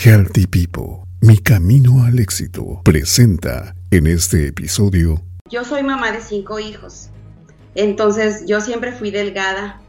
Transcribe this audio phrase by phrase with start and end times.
[0.00, 5.20] Healthy People, mi camino al éxito, presenta en este episodio.
[5.50, 7.08] Yo soy mamá de cinco hijos,
[7.74, 9.80] entonces yo siempre fui delgada,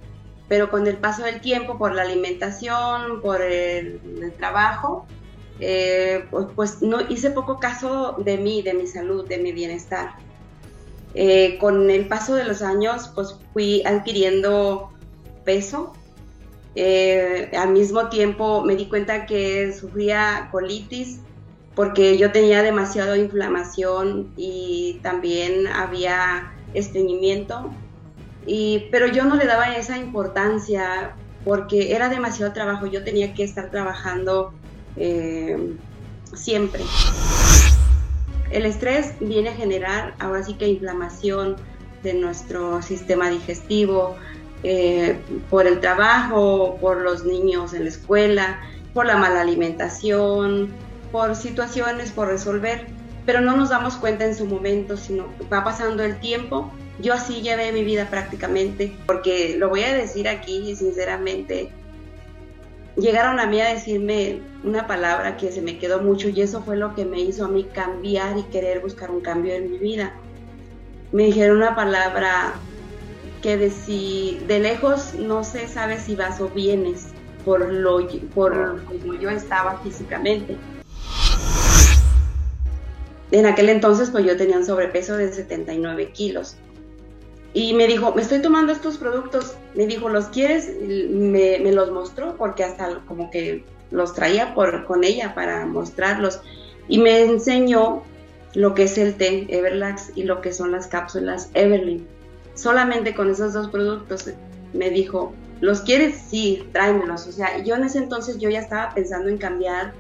[0.47, 4.01] pero con el paso del tiempo, por la alimentación, por el,
[4.35, 5.05] trabajo,
[5.59, 10.16] eh, pues, pues, no hice poco caso de mí, de mi salud, de mi bienestar.
[11.14, 14.91] Eh, con el paso de los años, pues fui adquiriendo
[15.46, 15.94] peso,
[16.82, 21.20] eh, al mismo tiempo me di cuenta que sufría colitis
[21.75, 27.70] porque yo tenía demasiada inflamación y también había estreñimiento.
[28.91, 32.86] Pero yo no le daba esa importancia porque era demasiado trabajo.
[32.88, 34.53] Yo tenía que estar trabajando
[34.95, 35.75] eh,
[36.34, 36.81] siempre.
[38.52, 41.58] El estrés viene a generar ahora sí que inflamación
[42.03, 44.16] de nuestro sistema digestivo,
[44.63, 45.18] eh,
[45.49, 48.59] por el trabajo, por los niños en la escuela,
[48.94, 50.70] por la mala alimentación,
[51.12, 52.88] por situaciones por resolver,
[53.26, 56.72] pero no nos damos cuenta en su momento, sino va pasando el tiempo.
[57.00, 61.72] Yo así llevé mi vida prácticamente, porque lo voy a decir aquí sinceramente,
[62.98, 66.76] llegaron a mí a decirme una palabra que se me quedó mucho y eso fue
[66.76, 70.14] lo que me hizo a mí cambiar y querer buscar un cambio en mi vida.
[71.11, 72.53] Me dijeron una palabra
[73.42, 77.08] que de si de lejos no se sabe si vas o vienes
[77.45, 80.58] por lo por como yo estaba físicamente.
[83.32, 86.58] En aquel entonces pues yo tenía un sobrepeso de 79 kilos.
[87.54, 89.56] Y me dijo, me estoy tomando estos productos.
[89.73, 90.72] Me dijo, ¿los quieres?
[90.82, 96.42] Me, los mostró porque hasta como que los traía por, con ella para mostrarlos.
[96.88, 98.04] Y me enseñó
[98.54, 102.06] lo que es el té Everlax y lo que son las cápsulas Everly
[102.59, 104.29] solamente con esos dos productos
[104.73, 106.17] me dijo, ¿los quieres?
[106.29, 107.27] Sí, tráemelos.
[107.27, 109.93] O sea, yo en ese entonces yo ya estaba pensando en cambiar,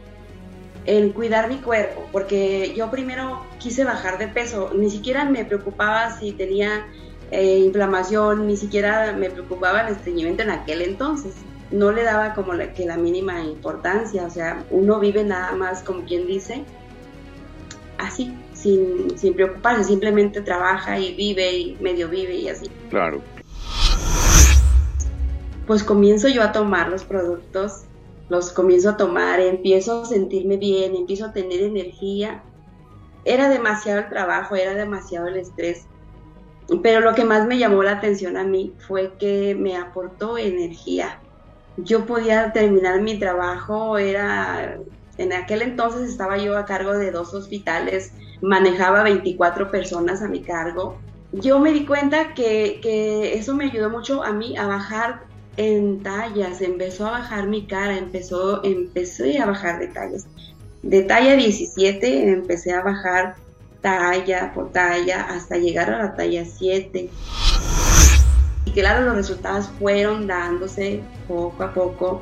[0.85, 6.17] en cuidar mi cuerpo, porque yo primero quise bajar de peso, ni siquiera me preocupaba
[6.19, 6.87] si tenía
[7.31, 11.33] eh, inflamación, ni siquiera me preocupaba el estreñimiento en aquel entonces.
[11.71, 16.03] No le daba como que la mínima importancia, o sea, uno vive nada más como
[16.05, 16.63] quien dice,
[17.99, 22.69] así, sin, sin preocuparse, simplemente trabaja y vive y medio vive y así.
[22.89, 23.21] Claro.
[25.65, 27.83] Pues comienzo yo a tomar los productos,
[28.27, 32.43] los comienzo a tomar, empiezo a sentirme bien, empiezo a tener energía.
[33.25, 35.85] Era demasiado el trabajo, era demasiado el estrés.
[36.83, 41.19] Pero lo que más me llamó la atención a mí fue que me aportó energía.
[41.77, 44.79] Yo podía terminar mi trabajo, era
[45.17, 50.41] en aquel entonces estaba yo a cargo de dos hospitales, manejaba 24 personas a mi
[50.41, 50.97] cargo.
[51.31, 52.79] Yo me di cuenta que,
[53.33, 55.21] eso me ayudó mucho a mí a bajar
[55.57, 60.27] en tallas, empezó a bajar mi cara, empezó, empecé a bajar de tallas.
[60.81, 63.35] De talla 17 empecé a bajar
[63.81, 67.09] talla por talla hasta llegar a la talla 7.
[68.65, 72.21] Y claro, los resultados fueron dándose poco a poco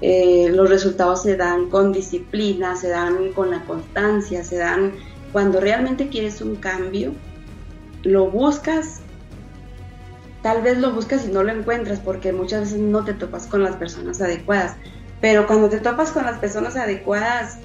[0.00, 4.92] eh, los resultados se dan con disciplina, se dan con la constancia, se dan
[5.32, 7.12] cuando realmente quieres un cambio,
[8.02, 9.00] lo buscas,
[10.42, 13.62] tal vez lo buscas y no lo encuentras porque muchas veces no te topas con
[13.62, 14.76] las personas adecuadas,
[15.20, 17.58] pero cuando te topas con las personas adecuadas,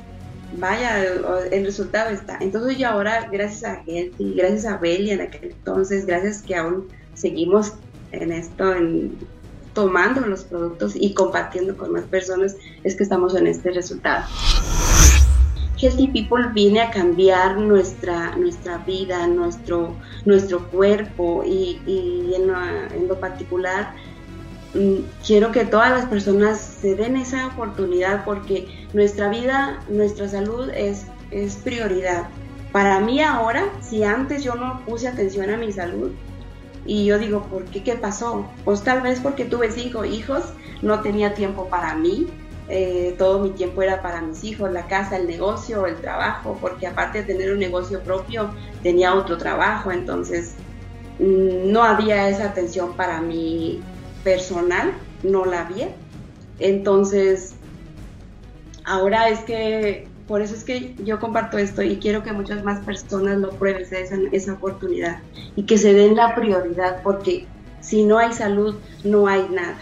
[0.57, 1.03] vaya,
[1.51, 2.37] el, resultado está.
[2.39, 6.87] Entonces yo ahora, gracias a Healthy, gracias a Belly en aquel entonces, gracias que aún
[7.13, 7.73] seguimos
[8.11, 9.17] en esto, en,
[9.73, 14.25] tomando los productos y compartiendo con más personas es que estamos en este resultado.
[15.83, 23.93] Healthy People viene a cambiar nuestra, nuestra vida, nuestro, nuestro cuerpo y, en, lo, particular
[24.73, 30.69] mm, quiero que todas las personas se den esa oportunidad porque nuestra vida, nuestra salud
[30.69, 32.29] es, es prioridad.
[32.71, 36.11] Para mí ahora, si antes yo no puse atención a mi salud,
[36.85, 37.83] y yo digo, ¿por qué?
[37.83, 38.45] ¿Qué pasó?
[38.65, 40.43] Pues tal vez porque tuve cinco hijos,
[40.81, 42.27] no tenía tiempo para mí,
[42.69, 46.87] eh, todo mi tiempo era para mis hijos, la casa, el negocio, el trabajo, porque
[46.87, 48.49] aparte de tener un negocio propio,
[48.81, 50.55] tenía otro trabajo, entonces
[51.19, 53.81] mm, no había esa atención para mí
[54.23, 54.93] personal,
[55.23, 55.89] no la había.
[56.59, 57.55] Entonces,
[58.85, 62.79] ahora es que por eso es que yo comparto esto y quiero que muchas más
[62.79, 65.19] personas lo prueben, esa, esa oportunidad
[65.55, 67.45] y que se den la prioridad, porque
[67.81, 69.77] si no hay salud, no hay nada.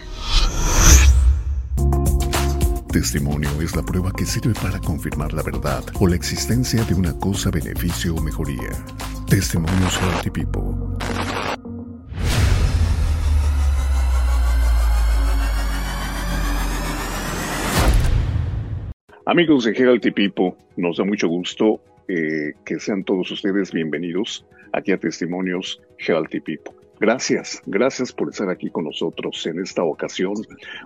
[2.92, 7.18] Testimonio es la prueba que sirve para confirmar la verdad o la existencia de una
[7.18, 8.68] cosa, beneficio o mejoría.
[9.30, 9.98] Testimonios
[10.30, 10.60] People.
[19.24, 24.92] Amigos de Herald Pipo, nos da mucho gusto eh, que sean todos ustedes bienvenidos aquí
[24.92, 26.81] a Testimonios Herald Pipo.
[27.02, 30.34] Gracias, gracias por estar aquí con nosotros en esta ocasión.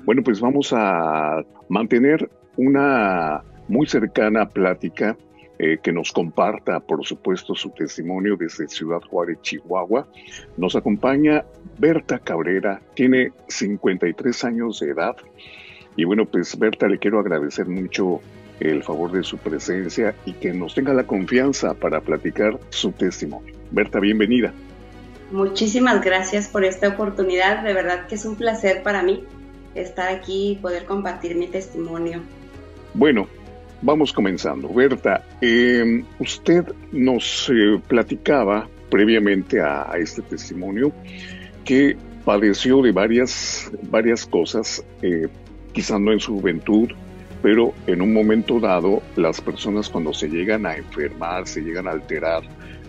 [0.06, 5.14] Bueno, pues vamos a mantener una muy cercana plática
[5.58, 10.08] eh, que nos comparta, por supuesto, su testimonio desde Ciudad Juárez, Chihuahua.
[10.56, 11.44] Nos acompaña
[11.78, 15.16] Berta Cabrera, tiene 53 años de edad
[15.96, 18.22] y bueno, pues Berta, le quiero agradecer mucho
[18.60, 23.54] el favor de su presencia y que nos tenga la confianza para platicar su testimonio.
[23.70, 24.54] Berta, bienvenida.
[25.30, 27.64] Muchísimas gracias por esta oportunidad.
[27.64, 29.24] De verdad que es un placer para mí
[29.74, 32.20] estar aquí y poder compartir mi testimonio.
[32.94, 33.28] Bueno,
[33.82, 34.68] vamos comenzando.
[34.68, 40.92] Berta, em, usted nos eh, platicaba previamente a, este testimonio
[41.64, 45.26] que padeció de varias, varias cosas eh,
[45.72, 46.90] quizás no en su juventud,
[47.42, 51.90] pero en un momento dado las personas cuando se llegan a enfermar, se llegan a
[51.90, 52.42] alterar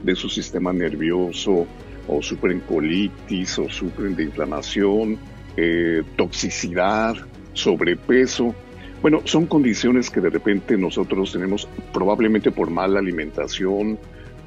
[0.04, 1.68] de su sistema nervioso
[2.08, 5.18] o sufren colitis o sufren de inflamación,
[5.56, 7.16] eh, toxicidad,
[7.54, 8.56] sobrepeso.
[9.02, 13.98] Bueno, son condiciones que de repente nosotros tenemos probablemente por mala alimentación,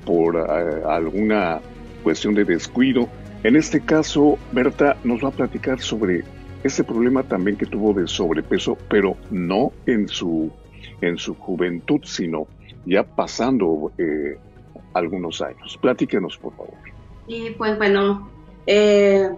[0.04, 1.60] por eh, alguna
[2.02, 3.08] cuestión de descuido.
[3.42, 6.24] En este caso, Berta nos va a platicar sobre
[6.62, 10.50] ese problema también que tuvo de sobrepeso, pero no en su,
[11.00, 12.46] en su juventud, sino
[12.84, 14.36] ya pasando eh,
[14.92, 15.78] algunos años.
[15.80, 16.99] Platíquenos, por favor.
[17.30, 18.28] Y pues bueno,
[18.66, 19.30] eh,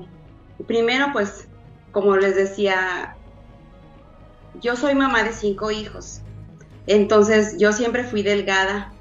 [0.67, 1.47] primero pues,
[1.91, 3.19] como les decía,
[4.63, 6.23] yo soy mamá de cinco hijos,
[6.87, 8.95] entonces yo siempre fui delgada,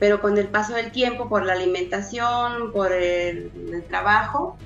[0.00, 4.58] pero con el paso del tiempo, por la alimentación, por el trabajo,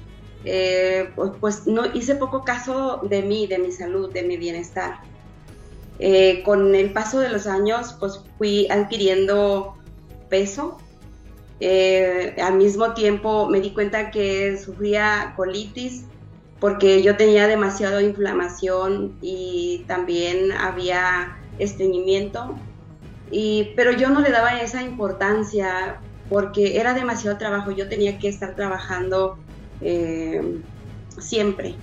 [0.46, 5.00] eh, pues, pues, no hice poco caso de mí, de mi salud, de mi bienestar.
[5.99, 9.76] Eh, con el paso de los años, pues fui adquiriendo
[10.31, 10.78] peso.
[11.58, 16.12] Eh, al mismo tiempo me di cuenta que sufría colitis
[16.58, 22.67] porque yo tenía demasiada inflamación y también había estreñimiento.
[23.31, 27.73] Y, pero yo no le daba esa importancia porque era demasiado trabajo.
[27.73, 29.41] Yo tenía que estar trabajando
[29.81, 30.43] eh,
[31.19, 31.82] siempre.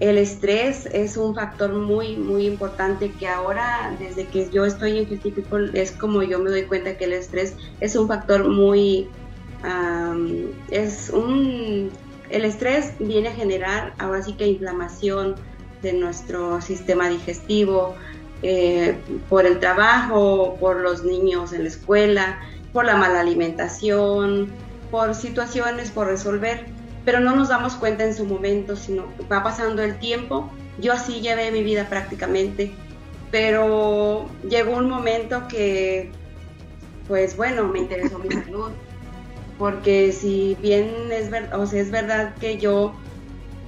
[0.00, 5.08] El estrés es un factor muy, muy importante que ahora, desde que yo estoy en
[5.08, 9.08] Fifty People, es como yo me doy cuenta que el estrés es un factor muy...
[10.70, 11.90] es un...
[12.30, 15.34] El estrés viene a generar ahora sí que inflamación
[15.82, 17.94] de nuestro sistema digestivo,
[18.42, 18.96] eh,
[19.28, 22.38] por el trabajo, por los niños en la escuela,
[22.72, 24.48] por la mala alimentación,
[24.90, 26.66] por situaciones por resolver
[27.04, 30.50] pero no nos damos cuenta en su momento, sino va pasando el tiempo.
[30.78, 32.72] Yo así llevé mi vida prácticamente,
[33.30, 36.10] pero llegó un momento que,
[37.06, 38.70] pues bueno, me interesó mi salud,
[39.58, 42.94] porque si bien es, o sea, es verdad que yo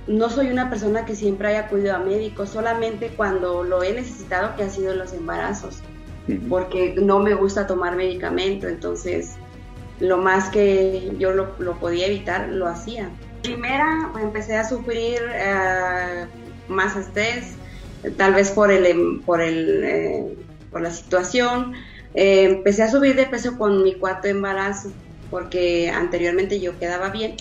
[0.06, 4.56] no soy una persona que siempre haya acudido a médicos, solamente cuando lo he necesitado,
[4.56, 5.78] que ha sido los embarazos,
[6.48, 9.34] porque no me gusta tomar medicamento, entonces
[10.00, 13.08] lo más que yo lo, podía evitar, lo hacía.
[13.42, 16.26] Primera, empecé a sufrir eh,
[16.68, 17.52] más estrés,
[18.16, 20.36] tal vez por el, em, por el, eh,
[20.70, 21.74] por la situación.
[22.14, 24.90] Eh, empecé a subir de peso con mi cuarto embarazo,
[25.30, 27.36] porque anteriormente yo quedaba bien,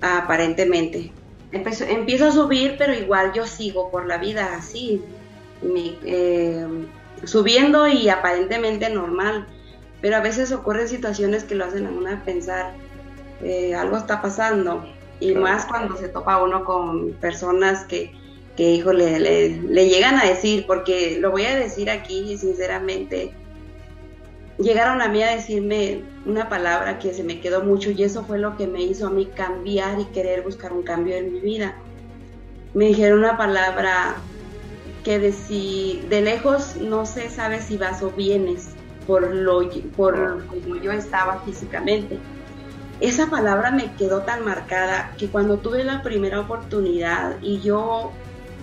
[0.00, 1.12] aparentemente.
[1.52, 5.02] empiezo a subir, pero igual yo sigo por la vida así,
[7.24, 9.46] subiendo y aparentemente normal.
[10.02, 12.74] Pero a veces ocurren situaciones que lo hacen a una pensar,
[13.76, 14.84] algo está pasando.
[15.20, 18.12] Y más cuando se topa uno con personas que,
[18.56, 23.32] que híjole, le, llegan a decir, porque lo voy a decir aquí sinceramente,
[24.58, 28.38] llegaron a mí a decirme una palabra que se me quedó mucho y eso fue
[28.38, 31.76] lo que me hizo a mí cambiar y querer buscar un cambio en mi vida.
[32.74, 34.16] Me dijeron una palabra
[35.04, 38.70] que de, si, de lejos no se sabe si vas o vienes
[39.06, 42.18] por lo por como yo estaba físicamente
[43.02, 48.12] esa palabra me quedó tan marcada que cuando tuve la primera oportunidad y yo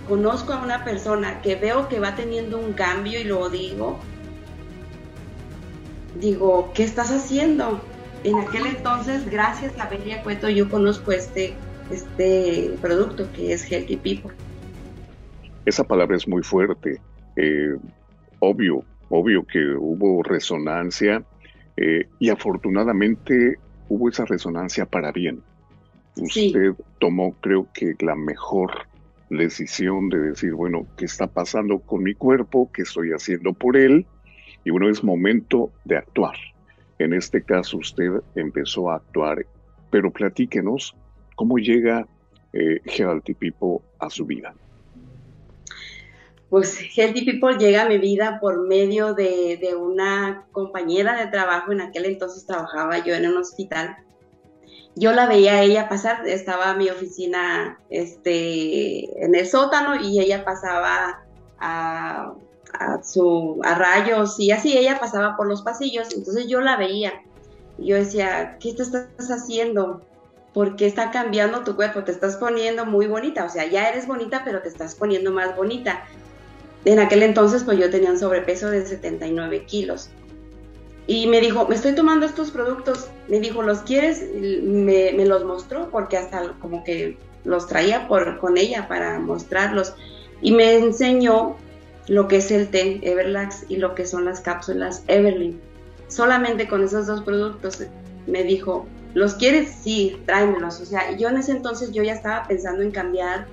[0.08, 3.98] conozco a una persona que veo que va teniendo un cambio y lo digo,
[6.18, 7.82] digo, ¿qué estás haciendo?
[8.24, 11.54] En aquel entonces, gracias a Belia Cueto, yo conozco este,
[11.90, 14.32] este producto que es Healthy People.
[15.66, 16.98] Esa palabra es muy fuerte.
[17.36, 17.76] Eh,
[18.38, 21.22] obvio, obvio que hubo resonancia
[21.76, 25.42] eh, y afortunadamente hubo esa resonancia para bien.
[26.16, 28.70] Usted tomó, creo que, la mejor
[29.28, 32.70] decisión de decir, bueno, ¿qué está pasando con mi cuerpo?
[32.72, 34.06] ¿Qué estoy haciendo por él?
[34.64, 36.36] Y bueno, es momento de actuar.
[36.98, 39.46] En este caso usted empezó a actuar,
[39.90, 40.94] pero platíquenos
[41.34, 42.06] cómo llega
[42.52, 42.80] eh,
[43.38, 44.54] People a su vida.
[46.50, 51.80] Pues Healthy People llega a mi vida por medio de, una compañera de trabajo, en
[51.80, 53.96] aquel entonces trabajaba yo en un hospital
[54.96, 60.44] yo la veía a ella pasar, estaba mi oficina este, en el sótano y ella
[60.44, 61.22] pasaba
[61.58, 62.34] a,
[63.02, 67.12] su, a rayos y así ella pasaba por los pasillos, entonces yo la veía.
[67.78, 70.02] Yo decía, ¿qué te estás haciendo?
[70.52, 72.04] ¿Por qué está cambiando tu cuerpo?
[72.04, 75.56] Te estás poniendo muy bonita, o sea, ya eres bonita, pero te estás poniendo más
[75.56, 76.04] bonita.
[76.84, 80.10] En aquel entonces, pues yo tenía un sobrepeso de 79 kilos.
[81.06, 83.08] Y me dijo, me estoy tomando estos productos.
[83.28, 84.24] Me dijo, ¿los quieres?
[84.34, 89.94] Me, los mostró porque hasta como que los traía con ella para mostrarlos.
[90.40, 91.56] Y me enseñó
[92.06, 95.60] lo que es el té Everlax y lo que son las cápsulas Everlyn.
[96.08, 97.82] Solamente con esos dos productos
[98.26, 99.76] me dijo, ¿los quieres?
[99.82, 100.80] Sí, tráemelos.
[100.80, 103.46] O sea, yo en ese entonces yo ya estaba pensando en cambiar,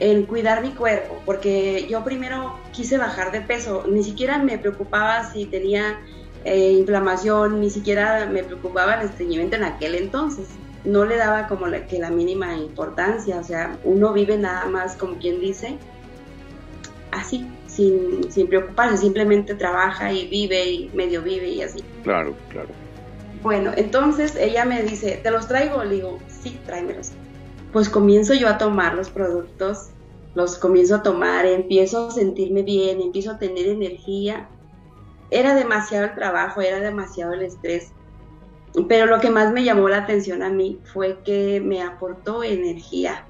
[0.00, 3.84] en cuidar mi cuerpo, porque yo primero quise bajar de peso.
[3.86, 6.00] Ni siquiera me preocupaba si tenía
[6.44, 10.48] eh, inflamación, ni siquiera me preocupaba el estreñimiento en aquel entonces.
[10.84, 15.16] No le daba como que la mínima importancia, o sea, uno vive nada más, como
[15.18, 15.76] quien dice,
[17.12, 21.84] así, sin, sin preocuparse, simplemente trabaja y vive y medio vive y así.
[22.02, 22.68] Claro, claro.
[23.42, 25.84] Bueno, entonces ella me dice, ¿te los traigo?
[25.84, 27.12] Le digo, sí, tráemelos.
[27.72, 29.90] Pues comienzo yo a tomar los productos,
[30.34, 34.48] los comienzo a tomar, empiezo a sentirme bien, empiezo a tener energía
[35.30, 37.92] era demasiado el trabajo, era demasiado el estrés.
[38.88, 43.26] Pero lo que más me llamó la atención a mí fue que me aportó energía.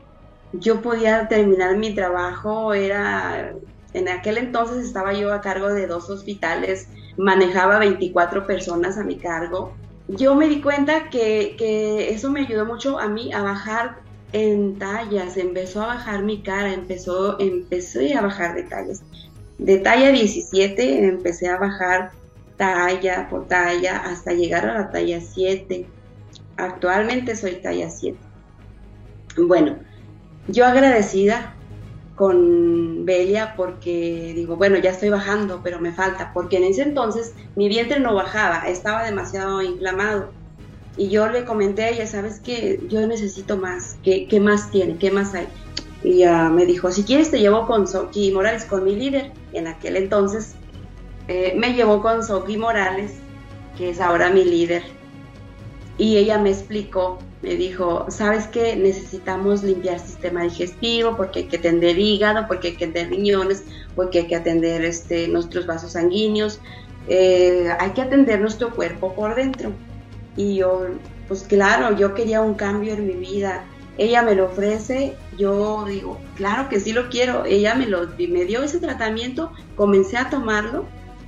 [0.52, 3.54] Yo podía terminar mi trabajo, era
[3.92, 9.18] en aquel entonces estaba yo a cargo de dos hospitales, manejaba 24 personas a mi
[9.18, 9.74] cargo.
[10.08, 13.98] Yo me di cuenta que, que eso me ayudó mucho a mí a bajar
[14.32, 19.02] en tallas, empezó a bajar mi cara, empezó, empecé a bajar de tallas.
[19.58, 22.12] De talla 17 empecé a bajar
[22.56, 25.86] talla por talla hasta llegar a la talla 7.
[26.56, 28.18] Actualmente soy talla 7.
[29.38, 29.76] Bueno,
[30.48, 31.54] yo agradecida
[32.16, 37.34] con Belia porque digo, bueno, ya estoy bajando, pero me falta, porque en ese entonces
[37.56, 40.30] mi vientre no bajaba, estaba demasiado inflamado.
[40.96, 42.80] Y yo le comenté a ella, ¿sabes qué?
[42.88, 44.96] Yo necesito más, ¿qué, qué más tiene?
[44.96, 45.46] ¿Qué más hay?
[46.02, 49.32] Y me dijo, si quieres te llevo con Soki Morales, con mi líder.
[49.52, 50.54] En aquel entonces
[51.28, 53.12] eh, me llevó con Soki Morales,
[53.76, 54.82] que es ahora mi líder.
[55.98, 58.74] Y ella me explicó, me dijo, ¿sabes qué?
[58.76, 64.20] Necesitamos limpiar sistema digestivo porque hay que atender hígado, porque hay que atender riñones, porque
[64.20, 66.60] hay que atender este, nuestros vasos sanguíneos,
[67.08, 69.72] eh, hay que atender nuestro cuerpo por dentro.
[70.36, 70.86] Y yo,
[71.28, 73.64] pues claro, yo quería un cambio en mi vida
[74.00, 78.46] ella me lo ofrece, yo digo, claro que sí lo quiero, ella me, lo, me
[78.46, 80.86] dio ese tratamiento, comencé a tomarlo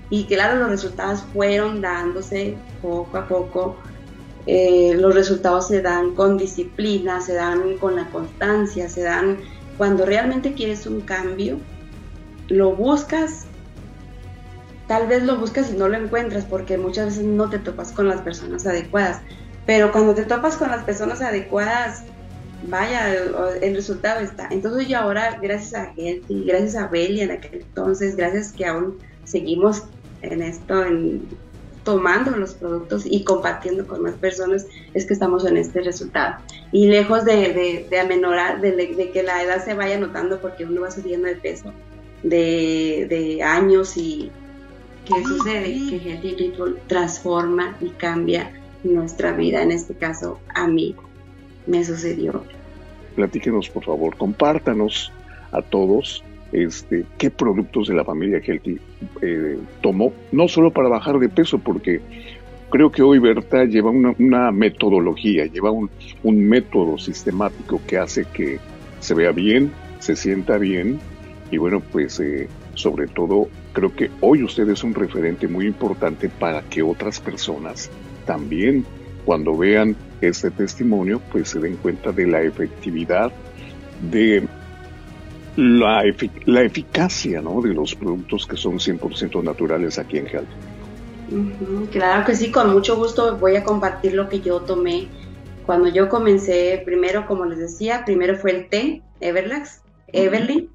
[0.08, 3.76] y claro, los resultados fueron dándose poco a poco.
[4.46, 9.36] Eh, los resultados se dan con disciplina, se dan con la constancia, se dan
[9.76, 11.58] cuando realmente quieres un cambio,
[12.48, 13.44] lo buscas,
[14.92, 18.10] tal vez lo buscas y no lo encuentras porque muchas veces no te topas con
[18.10, 19.22] las personas adecuadas,
[19.64, 22.02] pero cuando te topas con las personas adecuadas,
[22.68, 23.14] vaya,
[23.62, 24.48] el resultado está.
[24.50, 28.98] Entonces yo ahora, gracias a Healthy, gracias a Belia en aquel entonces, gracias que aún
[29.24, 29.84] seguimos
[30.20, 31.26] en esto, en,
[31.84, 36.34] tomando los productos y compartiendo con más personas, es que estamos en este resultado.
[36.70, 40.90] Y lejos de, de, amenorar, de, que la edad se vaya notando porque uno va
[40.90, 41.72] subiendo de peso
[42.22, 44.30] de, de años y
[45.06, 45.72] ¿qué sucede?
[45.88, 48.52] Que Healthy People transforma y cambia
[48.84, 50.94] nuestra vida, en este caso a mí
[51.66, 52.44] me sucedió.
[53.14, 55.12] Platíquenos, por favor, compártanos
[55.52, 58.78] a todos este, qué productos de la familia Healthy
[59.22, 62.00] eh, tomó, no solo para bajar de peso, porque
[62.70, 65.90] creo que hoy Berta lleva una, metodología, lleva un,
[66.22, 68.58] método sistemático que hace que
[69.00, 71.00] se vea bien, se sienta bien.
[71.50, 76.28] Y bueno, pues eh, sobre todo creo que hoy usted es un referente muy importante
[76.28, 77.90] para que otras personas
[78.26, 78.84] también
[79.24, 83.32] cuando vean este testimonio, pues se den cuenta de la efectividad,
[84.10, 84.46] de
[85.56, 86.02] la,
[86.46, 87.60] la eficacia ¿no?
[87.60, 91.90] de los productos que son 100% naturales aquí en Health.
[91.90, 95.08] claro que sí, con mucho gusto voy a compartir lo que yo tomé.
[95.66, 100.68] Cuando yo comencé, primero, como les decía, primero fue el té, Everlax, Everly.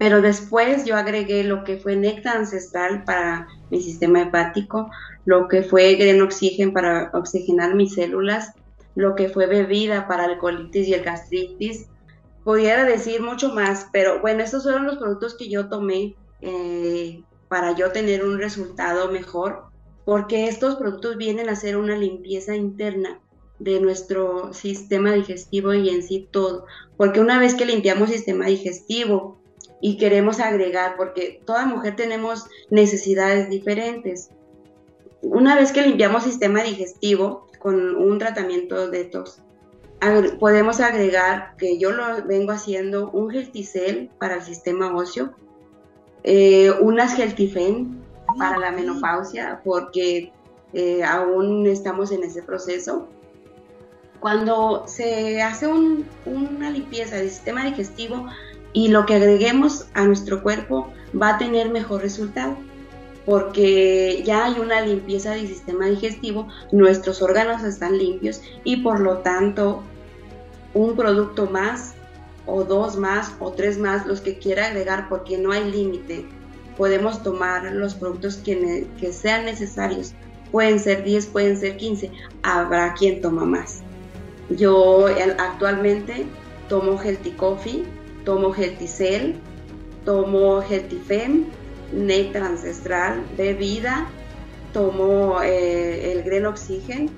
[0.00, 4.90] Pero después yo agregué lo que fue néctar ancestral para mi sistema hepático,
[5.26, 8.54] lo que fue grenoxígeno para oxigenar mis células,
[8.94, 11.90] lo que fue bebida para el colitis y el gastritis.
[12.44, 17.72] Pudiera decir mucho más, pero bueno, estos fueron los productos que yo tomé eh, para
[17.72, 19.64] yo tener un resultado mejor,
[20.06, 23.20] porque estos productos vienen a hacer una limpieza interna
[23.58, 26.64] de nuestro sistema digestivo y en sí todo.
[26.96, 29.39] Porque una vez que limpiamos sistema digestivo
[29.80, 34.30] y queremos agregar, porque toda mujer tenemos necesidades diferentes.
[35.22, 39.42] Una vez que limpiamos sistema digestivo con un tratamiento de tos,
[40.38, 45.34] podemos agregar, que yo lo vengo haciendo, un gelticel para el sistema óseo,
[46.22, 48.02] eh, unas geltifen
[48.38, 50.32] para la menopausia, porque
[50.72, 53.08] eh, aún estamos en ese proceso
[54.20, 58.26] cuando se hace una limpieza del sistema digestivo
[58.72, 62.56] y lo que agreguemos a nuestro cuerpo va a tener mejor resultado
[63.26, 69.18] porque ya hay una limpieza del sistema digestivo, nuestros órganos están limpios y por lo
[69.18, 69.82] tanto
[70.74, 71.94] un producto más
[72.46, 76.26] o dos más o tres más, los que quiera agregar porque no hay límite.
[76.76, 80.14] Podemos tomar los productos que, que sean necesarios.
[80.50, 82.10] Pueden ser 10, pueden ser 15.
[82.42, 83.82] Habrá quien toma más.
[84.48, 85.06] Yo
[85.38, 86.26] actualmente
[86.68, 87.84] tomo Healthy Coffee,
[88.30, 89.34] tomo Cell,
[90.04, 91.46] tomo Healthy Fem,
[91.92, 94.06] Néctar Ancestral, Bebida,
[94.72, 97.10] tomo eh, el Green Oxygen,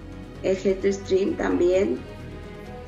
[0.42, 1.98] el Healthy Stream también.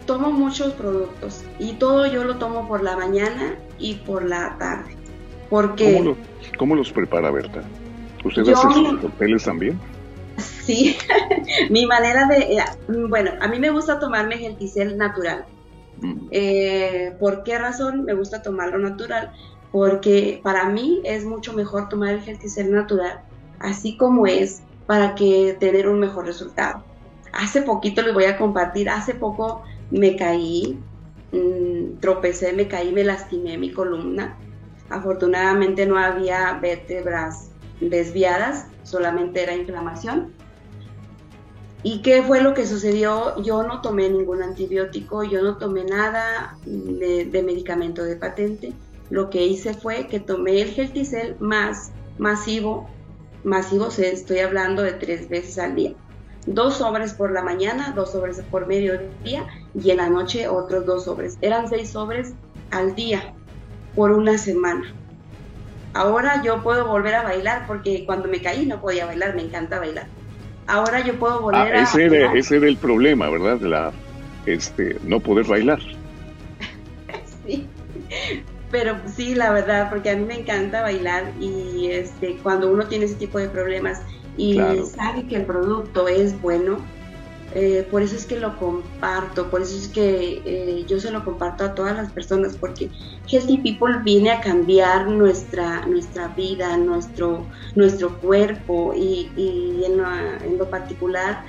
[0.07, 4.97] Tomo muchos productos y todo yo lo tomo por la mañana y por la tarde.
[5.51, 6.03] Porque
[6.57, 7.63] ¿Cómo, los prepara Berta?
[8.25, 9.79] ¿Usted hace sus hoteles también?
[10.39, 10.97] Sí,
[11.69, 15.45] mi manera de, eh, bueno, a mí me gusta tomarme gelticel natural.
[16.31, 19.33] Eh, ¿Por qué razón me gusta tomarlo natural?
[19.73, 23.21] Porque para mí es mucho mejor tomar el gelticel natural,
[23.59, 26.85] así como es, para que tener un mejor resultado.
[27.33, 30.79] Hace poquito les voy a compartir, hace poco me caí,
[31.33, 34.37] mm, tropecé, me caí, me lastimé mi columna.
[34.91, 40.34] Afortunadamente no había vértebras desviadas, solamente era inflamación.
[41.87, 43.39] ¿Y qué fue lo que sucedió?
[43.43, 48.73] Yo no tomé ningún antibiótico, yo no tomé nada de, medicamento de patente.
[49.11, 52.89] Lo que hice fue que tomé el Gelticel más masivo,
[53.45, 55.93] masivo, estoy hablando de tres veces al día.
[56.47, 61.05] Dos sobres por la mañana, dos sobres por mediodía y en la noche otros dos
[61.05, 61.37] sobres.
[61.43, 62.33] Eran seis sobres
[62.71, 63.35] al día
[63.95, 64.95] por una semana.
[65.93, 69.79] Ahora yo puedo volver a bailar porque cuando me caí no podía bailar, me encanta
[69.79, 70.07] bailar
[70.67, 72.07] ahora yo puedo volver ah, ese a...
[72.07, 73.61] Era, ese era el problema, ¿verdad?
[73.61, 73.93] La,
[74.47, 75.81] este, no poder bailar.
[77.47, 77.69] sí,
[78.71, 83.05] pero sí, la verdad, porque a mí me encanta bailar y este, cuando uno tiene
[83.05, 84.03] ese tipo de problemas
[84.37, 84.59] y
[84.97, 86.79] sabe que el producto es bueno,
[87.57, 91.25] eh, por eso es que lo comparto, por eso es que eh, yo se lo
[91.25, 92.91] comparto a todas las personas, porque
[93.29, 99.31] Healthy People viene a cambiar nuestra, nuestra vida, nuestro, nuestro cuerpo y,
[99.85, 101.45] en, lo, particular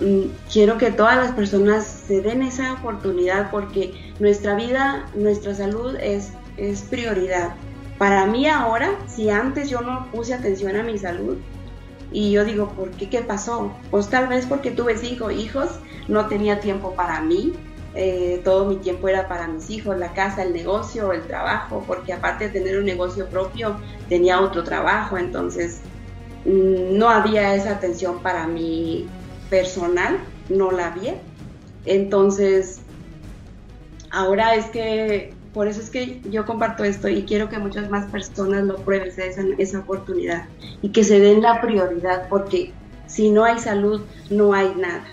[0.00, 5.94] mm, quiero que todas las personas se den esa oportunidad porque nuestra vida, nuestra salud
[6.00, 7.54] es, es prioridad.
[7.98, 11.36] Para mí ahora, si antes yo no puse atención a mi salud,
[12.12, 13.08] y yo digo, ¿por qué?
[13.08, 13.72] ¿Qué pasó?
[13.90, 15.68] Pues tal vez porque tuve cinco hijos,
[16.08, 17.52] no tenía tiempo para mí,
[17.94, 22.12] eh, todo mi tiempo era para mis hijos, la casa, el negocio, el trabajo, porque
[22.12, 23.76] aparte de tener un negocio propio,
[24.08, 25.80] tenía otro trabajo, entonces
[26.44, 29.08] mm, no había esa atención para mi
[29.48, 30.18] personal,
[30.48, 31.14] no la había.
[31.84, 32.80] Entonces,
[34.10, 38.06] ahora es que por eso es que yo comparto esto y quiero que muchas más
[38.10, 40.46] personas lo prueben, se esa, esa oportunidad
[40.82, 42.72] y que se den la prioridad, porque
[43.06, 45.04] si no hay salud, no hay nada.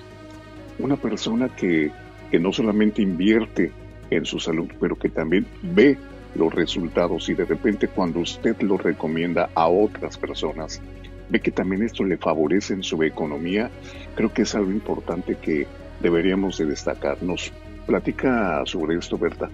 [0.80, 1.92] Una persona que,
[2.30, 3.72] que no solamente invierte
[4.12, 5.98] en su salud, pero que también ve
[6.36, 10.82] los resultados y de repente cuando usted lo recomienda a otras personas,
[11.30, 13.72] ve que también esto le favorece en su economía,
[14.16, 15.66] creo que es algo importante que
[16.00, 17.22] deberíamos de destacar.
[17.24, 17.52] ¿Nos
[17.88, 19.50] platica sobre esto, Berta?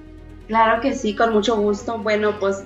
[0.54, 1.98] Claro que sí, con mucho gusto.
[1.98, 2.63] Bueno, pues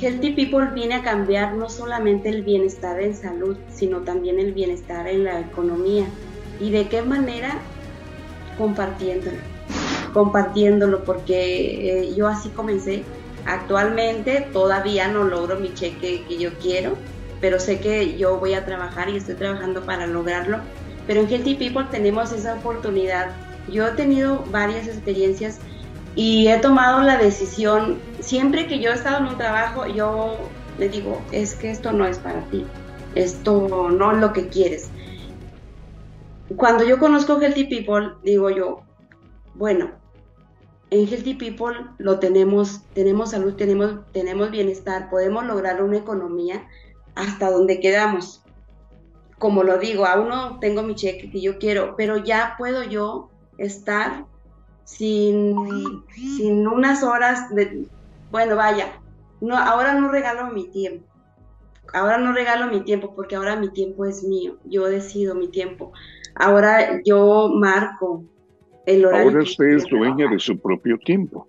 [0.00, 5.08] Healthy People viene a cambiar no solamente el bienestar en salud, sino también el bienestar
[5.08, 6.04] en la economía.
[6.60, 7.58] ¿Y de qué manera?
[8.56, 9.38] Compartiéndolo.
[10.12, 13.02] Compartiéndolo, porque eh, yo así comencé.
[13.46, 16.96] Actualmente todavía no logro mi cheque que yo quiero,
[17.40, 20.60] pero sé que yo voy a trabajar y estoy trabajando para lograrlo.
[21.08, 23.32] Pero en Healthy People tenemos esa oportunidad.
[23.68, 25.58] Yo he tenido varias experiencias
[26.16, 30.36] Y he tomado la decisión, siempre que yo he estado en un trabajo, yo
[30.78, 32.64] le digo, es que esto no es para ti,
[33.14, 34.90] esto no es lo que quieres.
[36.56, 38.82] Cuando yo conozco Healthy People, digo yo,
[39.54, 39.90] bueno,
[40.90, 46.68] en Healthy People lo tenemos, tenemos salud, tenemos, tenemos bienestar, podemos lograr una economía
[47.16, 48.42] hasta donde quedamos.
[49.38, 53.30] Como lo digo, aún no tengo mi cheque que yo quiero, pero ya puedo yo
[53.58, 54.26] estar
[54.84, 55.56] sin,
[56.14, 57.86] sin unas horas de,
[58.30, 59.00] bueno, vaya,
[59.40, 61.06] no, ahora no regalo mi tiempo.
[61.92, 64.56] Ahora no regalo mi tiempo porque ahora mi tiempo es mío.
[64.64, 65.92] Yo decido mi tiempo.
[66.34, 68.24] Ahora yo marco
[68.86, 69.28] el horario.
[69.28, 71.46] Ahora usted es dueña de su propio tiempo.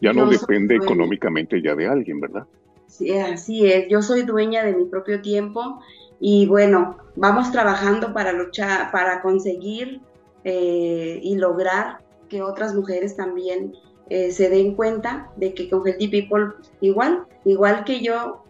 [0.00, 2.46] Ya no depende económicamente ya de alguien, ¿verdad?
[2.86, 3.88] Sí, así es.
[3.88, 5.80] Yo soy dueña de mi propio tiempo
[6.20, 10.00] y bueno, vamos trabajando para luchar, para conseguir
[10.44, 13.74] eh, y lograr que otras mujeres también
[14.10, 18.44] eh, se den cuenta de que con Healthy People igual, igual que yo,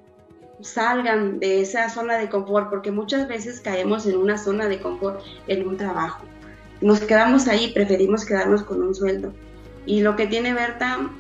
[0.60, 5.20] salgan de esa zona de confort, porque muchas veces caemos en una zona de confort
[5.46, 6.24] en un trabajo.
[6.80, 9.32] Nos quedamos ahí, preferimos quedarnos con un sueldo.
[9.86, 11.10] Y lo que tiene Berta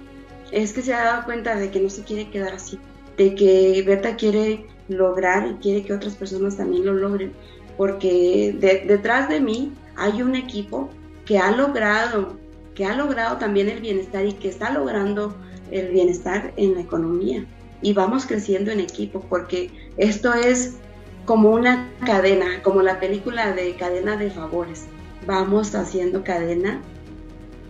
[0.50, 2.78] es que se ha dado cuenta de que no se quiere quedar así,
[3.16, 7.32] de que Berta quiere lograr y quiere que otras personas también lo logren,
[7.76, 10.90] porque detrás de mí hay un equipo
[11.24, 12.36] que ha logrado
[12.78, 15.34] que ha logrado también el bienestar y que está logrando
[15.72, 17.44] el bienestar en la economía.
[17.82, 20.76] Y vamos creciendo en equipo porque esto es
[21.24, 24.84] como una cadena, como la película de cadena de favores.
[25.26, 26.80] Vamos haciendo cadena,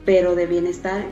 [0.05, 1.07] pero de bienestar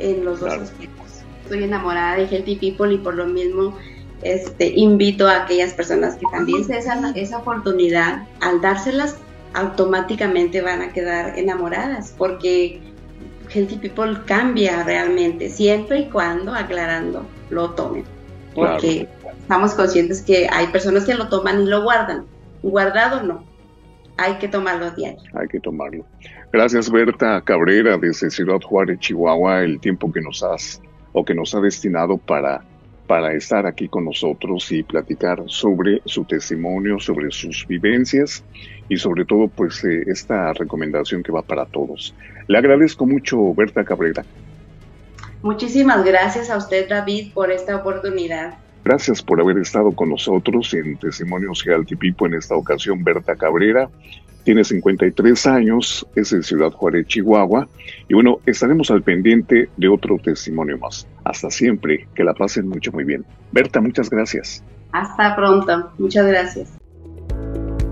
[0.00, 1.06] en los dos aspectos.
[1.44, 3.76] Estoy enamorada de Healthy People y por lo mismo
[4.22, 9.18] este, invito a aquellas personas que también se esa, esa oportunidad, al dárselas,
[9.54, 12.95] automáticamente van a quedar enamoradas, porque
[13.56, 18.04] Healthy People cambia realmente, siempre y cuando, aclarando, lo tomen.
[18.54, 19.08] Porque
[19.40, 22.26] estamos conscientes que hay personas que lo toman y lo guardan.
[22.62, 23.44] Guardado no.
[24.18, 25.20] Hay que tomarlo diario.
[25.34, 26.04] Hay que tomarlo.
[26.52, 30.80] Gracias, Berta Cabrera, desde Ciudad Juárez, Chihuahua, el tiempo que nos has
[31.12, 32.62] o que nos ha destinado para,
[33.06, 38.42] para estar aquí con nosotros y platicar sobre su testimonio, sobre sus vivencias
[38.88, 42.14] y sobre todo pues eh, esta recomendación que va para todos.
[42.48, 44.24] Le agradezco mucho, Berta Cabrera.
[45.42, 48.58] Muchísimas gracias a usted, David, por esta oportunidad.
[48.84, 51.64] Gracias por haber estado con nosotros en Testimonios
[51.98, 53.88] People, en esta ocasión Berta Cabrera.
[54.46, 57.66] Tiene 53 años, es de Ciudad Juárez, Chihuahua.
[58.08, 61.04] Y bueno, estaremos al pendiente de otro testimonio más.
[61.24, 63.24] Hasta siempre, que la pasen mucho, muy bien.
[63.50, 64.62] Berta, muchas gracias.
[64.92, 66.75] Hasta pronto, muchas gracias.